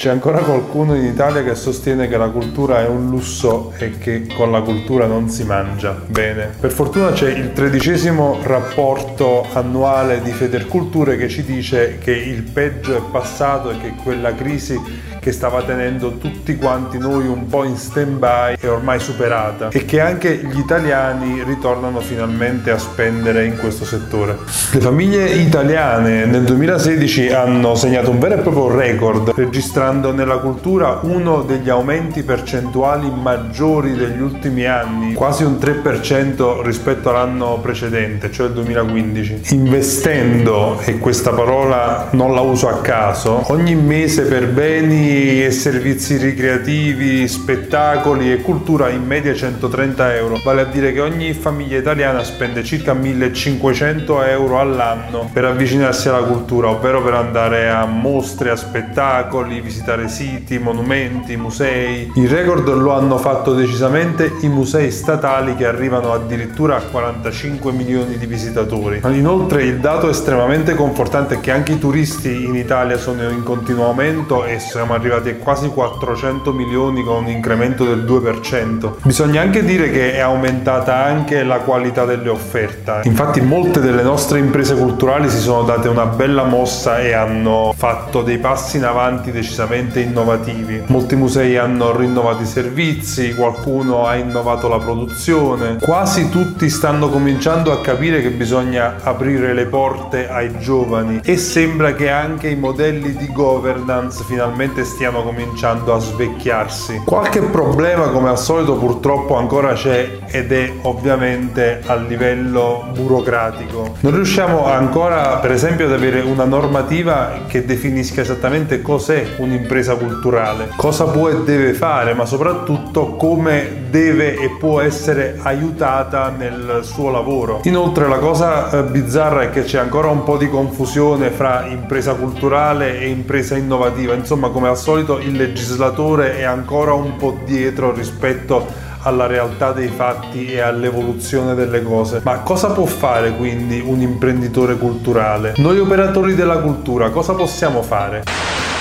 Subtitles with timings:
[0.00, 4.26] C'è ancora qualcuno in Italia che sostiene che la cultura è un lusso e che
[4.34, 6.54] con la cultura non si mangia bene.
[6.58, 12.96] Per fortuna c'è il tredicesimo rapporto annuale di Federculture che ci dice che il peggio
[12.96, 14.80] è passato e che quella crisi
[15.20, 20.00] che stava tenendo tutti quanti noi un po' in stand-by è ormai superata e che
[20.00, 24.38] anche gli italiani ritornano finalmente a spendere in questo settore.
[24.72, 31.00] Le famiglie italiane nel 2016 hanno segnato un vero e proprio record registrando nella cultura
[31.02, 38.46] uno degli aumenti percentuali maggiori degli ultimi anni, quasi un 3% rispetto all'anno precedente, cioè
[38.46, 39.40] il 2015.
[39.50, 46.16] Investendo, e questa parola non la uso a caso, ogni mese per beni e servizi
[46.16, 52.22] ricreativi, spettacoli e cultura in media 130 euro, vale a dire che ogni famiglia italiana
[52.22, 58.56] spende circa 1500 euro all'anno per avvicinarsi alla cultura, ovvero per andare a mostre, a
[58.56, 62.10] spettacoli, visitare siti, monumenti, musei.
[62.14, 68.18] Il record lo hanno fatto decisamente i musei statali che arrivano addirittura a 45 milioni
[68.18, 69.00] di visitatori.
[69.04, 73.86] Inoltre il dato estremamente confortante è che anche i turisti in Italia sono in continuo
[73.86, 78.94] aumento e siamo arrivati a quasi 400 milioni con un incremento del 2%.
[79.02, 83.00] Bisogna anche dire che è aumentata anche la qualità delle offerte.
[83.04, 88.22] Infatti molte delle nostre imprese culturali si sono date una bella mossa e hanno fatto
[88.22, 90.82] dei passi in avanti decisamente innovativi.
[90.86, 95.76] Molti musei hanno rinnovato i servizi, qualcuno ha innovato la produzione.
[95.80, 101.94] Quasi tutti stanno cominciando a capire che bisogna aprire le porte ai giovani e sembra
[101.94, 107.02] che anche i modelli di governance finalmente stiano cominciando a svecchiarsi.
[107.04, 113.94] Qualche problema come al solito purtroppo ancora c'è ed è ovviamente a livello burocratico.
[114.00, 120.70] Non riusciamo ancora per esempio ad avere una normativa che definisca esattamente cos'è un'impresa culturale,
[120.76, 127.10] cosa può e deve fare, ma soprattutto come deve e può essere aiutata nel suo
[127.10, 127.60] lavoro.
[127.64, 132.14] Inoltre la cosa eh, bizzarra è che c'è ancora un po' di confusione fra impresa
[132.14, 137.92] culturale e impresa innovativa, insomma come al solito il legislatore è ancora un po' dietro
[137.92, 142.20] rispetto alla realtà dei fatti e all'evoluzione delle cose.
[142.22, 145.54] Ma cosa può fare quindi un imprenditore culturale?
[145.56, 148.24] Noi operatori della cultura cosa possiamo fare?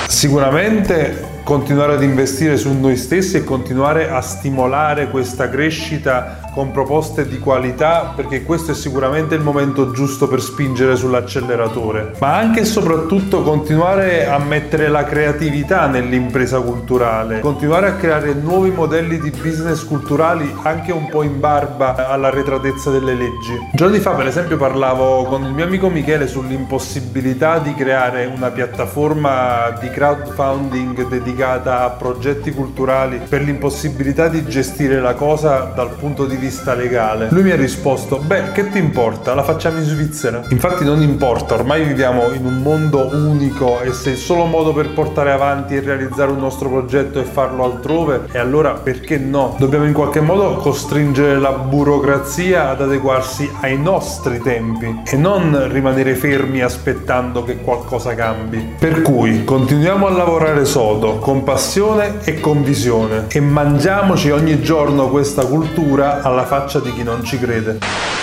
[0.10, 1.14] Sicuramente
[1.50, 7.40] continuare ad investire su noi stessi e continuare a stimolare questa crescita con proposte di
[7.40, 13.42] qualità perché questo è sicuramente il momento giusto per spingere sull'acceleratore, ma anche e soprattutto
[13.42, 20.54] continuare a mettere la creatività nell'impresa culturale, continuare a creare nuovi modelli di business culturali
[20.62, 23.58] anche un po' in barba all'arretratezza delle leggi.
[23.74, 29.76] Giorni fa per esempio parlavo con il mio amico Michele sull'impossibilità di creare una piattaforma
[29.80, 36.36] di crowdfunding dedicata a progetti culturali per l'impossibilità di gestire la cosa dal punto di
[36.36, 37.28] vista legale.
[37.32, 39.34] Lui mi ha risposto, beh, che ti importa?
[39.34, 40.42] La facciamo in Svizzera.
[40.50, 44.94] Infatti non importa, ormai viviamo in un mondo unico e se il solo modo per
[44.94, 49.56] portare avanti e realizzare un nostro progetto è farlo altrove, e allora perché no?
[49.58, 56.16] Dobbiamo in qualche modo costringere la burocrazia ad adeguarsi ai nostri tempi e non rimanere
[56.16, 58.76] fermi aspettando che qualcosa cambi.
[58.78, 65.10] Per cui continuiamo a lavorare sodo, con passione e con visione e mangiamoci ogni giorno
[65.10, 68.19] questa cultura alla faccia di chi non ci crede.